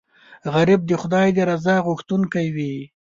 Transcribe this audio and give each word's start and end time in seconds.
غریب 0.53 0.81
د 0.87 0.91
خدای 1.01 1.27
د 1.37 1.39
رضا 1.49 1.75
غوښتونکی 1.87 2.47
وي 2.55 2.75